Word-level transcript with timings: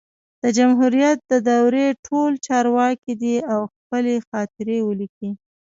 د 0.41 0.43
جمهوریت 0.57 1.19
د 1.31 1.33
دورې 1.49 1.87
ټول 2.07 2.31
چارواکي 2.47 3.13
دي 3.21 3.35
او 3.53 3.61
خپلي 3.73 4.15
خاطرې 4.29 4.79
ولیکي 4.83 5.29